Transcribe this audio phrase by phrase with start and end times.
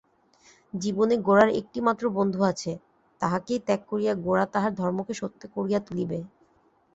[0.73, 2.71] জীবনে গোরার একটিমাত্র বন্ধু আছে
[3.21, 6.19] তাহাকেই ত্যাগ করিয়া গোরা তাহার ধর্মকে সত্য করিয়া তুলিবে।